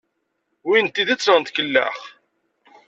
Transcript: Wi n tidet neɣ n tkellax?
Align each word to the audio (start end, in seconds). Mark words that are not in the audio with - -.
Wi 0.67 0.77
n 0.81 0.87
tidet 0.89 1.27
neɣ 1.27 1.37
n 1.37 1.43
tkellax? 1.43 1.99